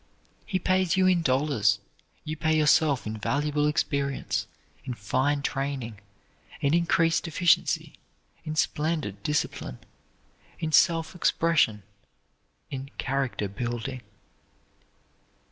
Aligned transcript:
He 0.47 0.57
pays 0.57 0.97
you 0.97 1.05
in 1.05 1.21
dollars; 1.21 1.77
you 2.23 2.35
pay 2.35 2.57
yourself 2.57 3.05
in 3.05 3.19
valuable 3.19 3.67
experience, 3.67 4.47
in 4.83 4.95
fine 4.95 5.43
training, 5.43 5.99
in 6.59 6.73
increased 6.73 7.27
efficiency, 7.27 7.93
in 8.43 8.55
splendid 8.55 9.21
discipline, 9.21 9.77
in 10.57 10.71
self 10.71 11.13
expression, 11.13 11.83
in 12.71 12.89
character 12.97 13.47
building. 13.47 14.01